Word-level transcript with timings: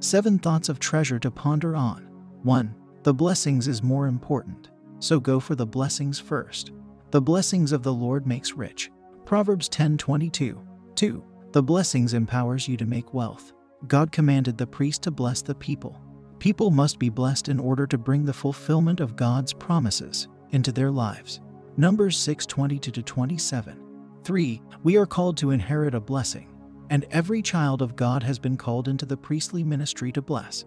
Seven 0.00 0.38
thoughts 0.38 0.68
of 0.68 0.78
treasure 0.78 1.18
to 1.18 1.30
ponder 1.30 1.74
on. 1.74 2.08
1. 2.44 2.72
The 3.02 3.12
blessings 3.12 3.66
is 3.66 3.82
more 3.82 4.06
important, 4.06 4.70
so 5.00 5.18
go 5.18 5.40
for 5.40 5.56
the 5.56 5.66
blessings 5.66 6.20
first. 6.20 6.70
The 7.10 7.20
blessings 7.20 7.72
of 7.72 7.82
the 7.82 7.92
Lord 7.92 8.24
makes 8.24 8.52
rich. 8.52 8.92
Proverbs 9.24 9.68
10:22. 9.68 10.60
2. 10.94 11.24
The 11.50 11.62
blessings 11.62 12.14
empowers 12.14 12.68
you 12.68 12.76
to 12.76 12.86
make 12.86 13.12
wealth. 13.12 13.52
God 13.88 14.12
commanded 14.12 14.56
the 14.56 14.66
priest 14.68 15.02
to 15.02 15.10
bless 15.10 15.42
the 15.42 15.54
people. 15.54 16.00
People 16.38 16.70
must 16.70 17.00
be 17.00 17.08
blessed 17.08 17.48
in 17.48 17.58
order 17.58 17.86
to 17.88 17.98
bring 17.98 18.24
the 18.24 18.32
fulfillment 18.32 19.00
of 19.00 19.16
God's 19.16 19.52
promises 19.52 20.28
into 20.50 20.70
their 20.70 20.92
lives. 20.92 21.40
Numbers 21.76 22.16
6:22 22.16 22.92
to 22.92 23.02
27. 23.02 23.76
3. 24.22 24.62
We 24.84 24.96
are 24.96 25.06
called 25.06 25.36
to 25.38 25.50
inherit 25.50 25.94
a 25.94 26.00
blessing, 26.00 26.48
and 26.90 27.06
every 27.10 27.42
child 27.42 27.82
of 27.82 27.96
God 27.96 28.22
has 28.22 28.38
been 28.38 28.56
called 28.56 28.88
into 28.88 29.06
the 29.06 29.16
priestly 29.16 29.64
ministry 29.64 30.12
to 30.12 30.22
bless. 30.22 30.64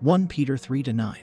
1 0.00 0.28
Peter 0.28 0.56
3 0.56 0.82
to 0.84 0.92
9. 0.92 1.16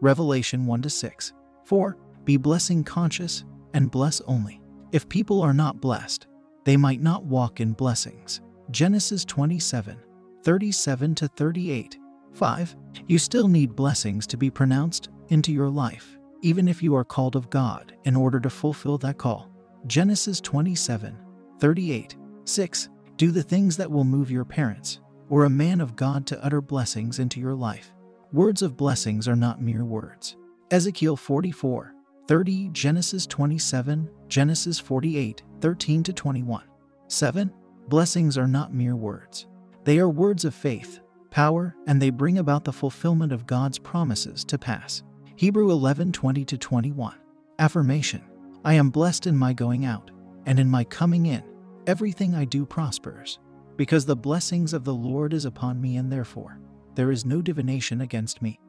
Revelation 0.00 0.66
1 0.66 0.82
to 0.82 0.90
6. 0.90 1.32
4. 1.64 1.96
Be 2.24 2.36
blessing 2.36 2.84
conscious 2.84 3.44
and 3.74 3.90
bless 3.90 4.20
only. 4.22 4.60
If 4.92 5.08
people 5.08 5.40
are 5.42 5.54
not 5.54 5.80
blessed, 5.80 6.26
they 6.64 6.76
might 6.76 7.00
not 7.00 7.24
walk 7.24 7.60
in 7.60 7.72
blessings. 7.72 8.40
Genesis 8.70 9.24
27 9.24 9.98
37 10.42 11.14
to 11.16 11.28
38. 11.28 11.98
5. 12.32 12.76
You 13.08 13.18
still 13.18 13.48
need 13.48 13.76
blessings 13.76 14.26
to 14.28 14.36
be 14.36 14.50
pronounced 14.50 15.10
into 15.28 15.52
your 15.52 15.68
life, 15.68 16.18
even 16.42 16.68
if 16.68 16.82
you 16.82 16.94
are 16.94 17.04
called 17.04 17.36
of 17.36 17.50
God, 17.50 17.94
in 18.04 18.16
order 18.16 18.40
to 18.40 18.50
fulfill 18.50 18.98
that 18.98 19.18
call. 19.18 19.50
Genesis 19.86 20.40
27 20.40 21.16
38. 21.58 22.16
6. 22.44 22.88
Do 23.20 23.30
the 23.30 23.42
things 23.42 23.76
that 23.76 23.90
will 23.90 24.04
move 24.04 24.30
your 24.30 24.46
parents 24.46 24.98
or 25.28 25.44
a 25.44 25.50
man 25.50 25.82
of 25.82 25.94
God 25.94 26.26
to 26.28 26.42
utter 26.42 26.62
blessings 26.62 27.18
into 27.18 27.38
your 27.38 27.52
life. 27.52 27.92
Words 28.32 28.62
of 28.62 28.78
blessings 28.78 29.28
are 29.28 29.36
not 29.36 29.60
mere 29.60 29.84
words. 29.84 30.38
Ezekiel 30.70 31.18
44 31.18 31.92
30, 32.26 32.70
Genesis 32.72 33.26
27, 33.26 34.08
Genesis 34.28 34.78
48 34.78 35.42
13 35.60 36.02
to 36.02 36.14
21. 36.14 36.64
7. 37.08 37.52
Blessings 37.88 38.38
are 38.38 38.46
not 38.46 38.72
mere 38.72 38.96
words. 38.96 39.46
They 39.84 39.98
are 39.98 40.08
words 40.08 40.46
of 40.46 40.54
faith, 40.54 41.00
power, 41.30 41.76
and 41.86 42.00
they 42.00 42.08
bring 42.08 42.38
about 42.38 42.64
the 42.64 42.72
fulfillment 42.72 43.32
of 43.32 43.46
God's 43.46 43.78
promises 43.78 44.44
to 44.46 44.56
pass. 44.56 45.02
Hebrew 45.36 45.70
11 45.70 46.12
20 46.12 46.46
to 46.46 46.56
21. 46.56 47.18
Affirmation 47.58 48.22
I 48.64 48.72
am 48.72 48.88
blessed 48.88 49.26
in 49.26 49.36
my 49.36 49.52
going 49.52 49.84
out, 49.84 50.10
and 50.46 50.58
in 50.58 50.70
my 50.70 50.84
coming 50.84 51.26
in. 51.26 51.49
Everything 51.86 52.34
I 52.34 52.44
do 52.44 52.66
prospers, 52.66 53.38
because 53.76 54.04
the 54.04 54.16
blessings 54.16 54.74
of 54.74 54.84
the 54.84 54.94
Lord 54.94 55.32
is 55.32 55.46
upon 55.46 55.80
me, 55.80 55.96
and 55.96 56.12
therefore 56.12 56.60
there 56.94 57.10
is 57.10 57.24
no 57.24 57.40
divination 57.40 58.02
against 58.02 58.42
me. 58.42 58.60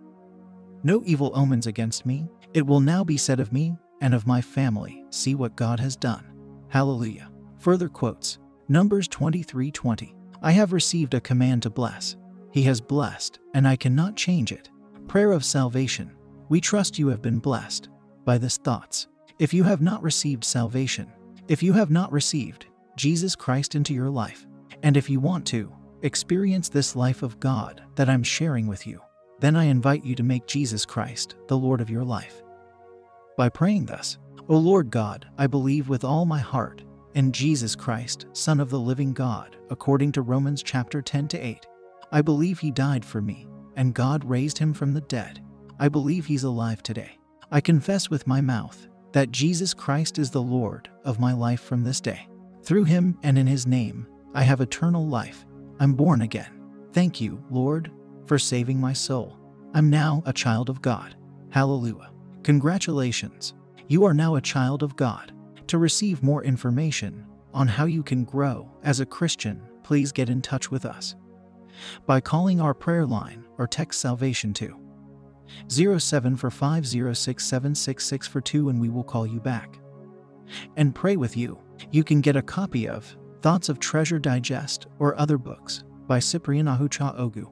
No 0.84 1.04
evil 1.06 1.32
omens 1.36 1.68
against 1.68 2.06
me. 2.06 2.28
It 2.54 2.66
will 2.66 2.80
now 2.80 3.04
be 3.04 3.18
said 3.18 3.40
of 3.40 3.52
me 3.52 3.76
and 4.00 4.16
of 4.16 4.26
my 4.26 4.42
family, 4.42 5.04
see 5.10 5.36
what 5.36 5.56
God 5.56 5.80
has 5.80 5.96
done. 5.96 6.26
Hallelujah. 6.70 7.30
Further 7.60 7.90
quotes 7.90 8.40
Numbers 8.68 9.08
23 9.08 9.72
20. 9.72 10.16
I 10.42 10.52
have 10.52 10.74
received 10.74 11.14
a 11.14 11.22
command 11.22 11.64
to 11.64 11.70
bless. 11.70 12.16
He 12.52 12.64
has 12.64 12.82
blessed, 12.82 13.40
and 13.54 13.68
I 13.68 13.76
cannot 13.76 14.16
change 14.16 14.52
it. 14.52 14.70
Prayer 15.08 15.34
of 15.34 15.46
salvation. 15.46 16.16
We 16.50 16.62
trust 16.62 16.98
you 16.98 17.10
have 17.10 17.22
been 17.22 17.40
blessed 17.40 17.90
by 18.26 18.38
this 18.38 18.58
thoughts. 18.58 19.08
If 19.38 19.54
you 19.54 19.64
have 19.64 19.82
not 19.82 20.02
received 20.02 20.44
salvation, 20.44 21.12
if 21.48 21.62
you 21.62 21.74
have 21.74 21.92
not 21.92 22.12
received 22.12 22.68
Jesus 22.98 23.36
Christ 23.36 23.76
into 23.76 23.94
your 23.94 24.10
life, 24.10 24.46
and 24.84 24.98
if 24.98 25.10
you 25.10 25.20
want 25.20 25.46
to 25.48 25.72
experience 26.02 26.70
this 26.70 26.96
life 26.96 27.24
of 27.24 27.40
God 27.40 27.84
that 27.96 28.10
I'm 28.10 28.24
sharing 28.24 28.68
with 28.68 28.86
you, 28.86 29.00
then 29.40 29.56
I 29.56 29.66
invite 29.66 30.04
you 30.04 30.16
to 30.16 30.24
make 30.24 30.46
Jesus 30.46 30.86
Christ 30.86 31.36
the 31.48 31.58
Lord 31.58 31.82
of 31.82 31.90
your 31.90 32.04
life. 32.04 32.42
By 33.38 33.50
praying 33.50 33.86
thus, 33.86 34.18
O 34.50 34.58
Lord 34.58 34.92
God, 34.92 35.28
I 35.38 35.48
believe 35.48 35.90
with 35.90 36.04
all 36.04 36.26
my 36.26 36.40
heart 36.40 36.84
in 37.14 37.32
Jesus 37.32 37.76
Christ, 37.76 38.28
Son 38.34 38.60
of 38.60 38.70
the 38.70 38.80
living 38.80 39.14
God, 39.14 39.58
according 39.70 40.12
to 40.14 40.22
Romans 40.22 40.64
chapter 40.64 41.02
10 41.02 41.28
to 41.30 41.40
8. 41.40 41.66
I 42.12 42.22
believe 42.22 42.60
he 42.60 42.72
died 42.72 43.06
for 43.06 43.22
me, 43.22 43.48
and 43.76 43.94
God 43.94 44.24
raised 44.26 44.58
him 44.58 44.74
from 44.74 44.94
the 44.94 45.02
dead. 45.02 45.44
I 45.80 45.90
believe 45.90 46.26
he's 46.26 46.44
alive 46.44 46.84
today. 46.84 47.18
I 47.52 47.62
confess 47.62 48.10
with 48.10 48.28
my 48.28 48.42
mouth 48.42 48.88
that 49.14 49.32
Jesus 49.32 49.74
Christ 49.74 50.20
is 50.20 50.32
the 50.32 50.42
Lord 50.42 50.90
of 51.04 51.20
my 51.20 51.34
life 51.34 51.62
from 51.62 51.84
this 51.84 52.00
day. 52.00 52.28
Through 52.64 52.86
him 52.86 53.18
and 53.24 53.38
in 53.38 53.48
his 53.48 53.66
name, 53.66 54.08
I 54.34 54.44
have 54.44 54.62
eternal 54.62 55.08
life. 55.08 55.46
I'm 55.80 55.94
born 55.94 56.22
again. 56.22 56.62
Thank 56.94 57.20
you, 57.20 57.44
Lord, 57.50 57.92
for 58.26 58.38
saving 58.38 58.80
my 58.80 58.94
soul. 58.94 59.38
I'm 59.74 59.90
now 59.90 60.22
a 60.26 60.34
child 60.34 60.70
of 60.70 60.82
God. 60.82 61.16
Hallelujah. 61.50 62.12
Congratulations. 62.44 63.54
You 63.88 64.06
are 64.06 64.14
now 64.14 64.36
a 64.36 64.42
child 64.42 64.84
of 64.84 64.96
God. 64.96 65.34
To 65.68 65.78
receive 65.78 66.22
more 66.22 66.44
information 66.44 67.26
on 67.54 67.68
how 67.68 67.86
you 67.86 68.04
can 68.04 68.26
grow 68.26 68.70
as 68.84 69.00
a 69.00 69.06
Christian, 69.06 69.62
please 69.84 70.12
get 70.12 70.30
in 70.30 70.42
touch 70.42 70.70
with 70.70 70.86
us 70.86 71.16
by 72.06 72.20
calling 72.20 72.62
our 72.62 72.74
prayer 72.74 73.06
line 73.06 73.46
or 73.58 73.68
text 73.68 74.00
salvation 74.02 74.54
to 74.54 74.78
07 75.68 76.36
for 76.36 76.50
506 76.50 78.28
for 78.28 78.42
2 78.42 78.70
and 78.70 78.82
we 78.82 78.90
will 78.90 79.04
call 79.04 79.26
you 79.26 79.40
back 79.40 79.80
and 80.78 80.96
pray 80.96 81.16
with 81.16 81.36
you. 81.38 81.60
You 81.90 82.04
can 82.04 82.22
get 82.22 82.36
a 82.36 82.42
copy 82.42 82.88
of 82.88 83.18
Thoughts 83.42 83.70
of 83.70 83.80
Treasure 83.80 84.20
Digest 84.20 84.86
or 85.00 85.20
other 85.20 85.38
books 85.38 85.84
by 86.08 86.20
Cyprian 86.20 86.68
Ahucha 86.68 87.18
Ogu 87.20 87.52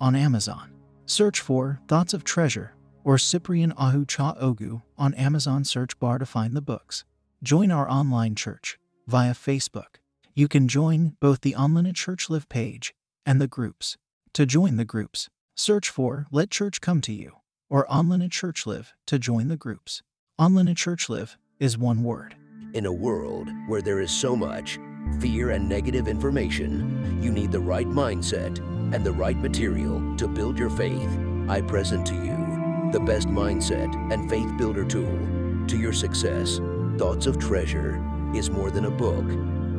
on 0.00 0.16
Amazon. 0.16 0.72
Search 1.04 1.40
for 1.40 1.80
Thoughts 1.88 2.14
of 2.14 2.24
Treasure 2.24 2.74
or 3.04 3.18
Cyprian 3.18 3.72
Ahucha 3.72 4.40
Ogu 4.40 4.82
on 4.96 5.14
Amazon 5.14 5.64
search 5.64 5.98
bar 5.98 6.18
to 6.18 6.26
find 6.26 6.56
the 6.56 6.62
books. 6.62 7.04
Join 7.42 7.70
our 7.70 7.90
online 7.90 8.34
church 8.34 8.78
via 9.06 9.34
Facebook. 9.34 9.96
You 10.34 10.48
can 10.48 10.68
join 10.68 11.16
both 11.20 11.42
the 11.42 11.54
Online 11.54 11.92
Church 11.92 12.30
Live 12.30 12.48
page 12.48 12.94
and 13.26 13.40
the 13.40 13.48
groups. 13.48 13.98
To 14.34 14.46
join 14.46 14.76
the 14.76 14.84
groups, 14.84 15.28
search 15.54 15.90
for 15.90 16.26
Let 16.30 16.50
Church 16.50 16.80
Come 16.80 17.02
to 17.02 17.12
You 17.12 17.32
or 17.68 17.90
Online 17.92 18.30
Church 18.30 18.66
Live 18.66 18.94
to 19.06 19.18
join 19.18 19.48
the 19.48 19.56
groups. 19.56 20.02
Online 20.38 20.74
Church 20.74 21.10
Live 21.10 21.36
is 21.58 21.76
one 21.76 22.02
word. 22.02 22.34
In 22.74 22.86
a 22.86 22.92
world 22.92 23.50
where 23.66 23.82
there 23.82 24.00
is 24.00 24.10
so 24.10 24.34
much 24.34 24.78
fear 25.20 25.50
and 25.50 25.68
negative 25.68 26.08
information, 26.08 27.20
you 27.22 27.30
need 27.30 27.52
the 27.52 27.60
right 27.60 27.86
mindset 27.86 28.60
and 28.94 29.04
the 29.04 29.12
right 29.12 29.36
material 29.36 30.16
to 30.16 30.26
build 30.26 30.58
your 30.58 30.70
faith. 30.70 31.18
I 31.50 31.60
present 31.60 32.06
to 32.06 32.14
you 32.14 32.90
the 32.90 33.04
best 33.04 33.28
mindset 33.28 33.94
and 34.10 34.30
faith 34.30 34.50
builder 34.56 34.86
tool 34.86 35.18
to 35.66 35.76
your 35.76 35.92
success. 35.92 36.60
Thoughts 36.96 37.26
of 37.26 37.38
Treasure 37.38 38.02
is 38.34 38.48
more 38.48 38.70
than 38.70 38.86
a 38.86 38.90
book, 38.90 39.26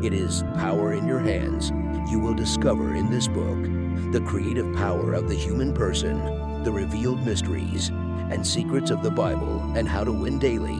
it 0.06 0.14
is 0.14 0.44
power 0.54 0.94
in 0.94 1.08
your 1.08 1.20
hands. 1.20 1.72
You 2.12 2.20
will 2.20 2.36
discover 2.36 2.94
in 2.94 3.10
this 3.10 3.28
book 3.28 4.12
the 4.12 4.24
creative 4.24 4.72
power 4.76 5.16
of 5.16 5.28
the 5.28 5.36
human 5.36 5.74
person, 5.74 6.64
the 6.64 6.72
revealed 6.72 7.26
mysteries 7.26 7.90
and 8.30 8.46
secrets 8.46 8.92
of 8.92 9.02
the 9.02 9.10
Bible, 9.10 9.62
and 9.76 9.90
how 9.90 10.04
to 10.04 10.12
win 10.12 10.38
daily 10.38 10.80